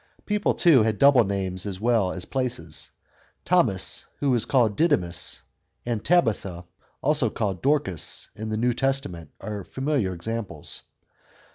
People, 0.25 0.55
too, 0.55 0.81
had 0.81 0.97
double 0.97 1.23
names 1.25 1.63
as 1.67 1.79
well 1.79 2.11
as 2.11 2.25
places. 2.25 2.89
Thomns 3.45 4.05
who 4.19 4.31
was 4.31 4.45
called 4.45 4.75
Didymus, 4.75 5.43
and 5.85 6.03
Tabitha 6.03 6.65
also 7.03 7.29
called 7.29 7.61
Dorcas, 7.61 8.27
in 8.35 8.49
the 8.49 8.57
New 8.57 8.73
Testament, 8.73 9.29
are 9.41 9.63
familiar 9.63 10.15
examples. 10.15 10.81